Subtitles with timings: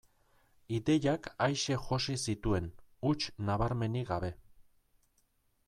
[0.77, 2.71] Ideiak aise josi zituen,
[3.09, 4.33] huts nabarmenik gabe.